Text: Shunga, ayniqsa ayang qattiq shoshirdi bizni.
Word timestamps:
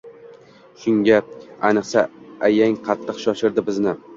Shunga, 0.85 1.19
ayniqsa 1.69 2.05
ayang 2.51 2.77
qattiq 2.89 3.25
shoshirdi 3.27 3.67
bizni. 3.71 3.97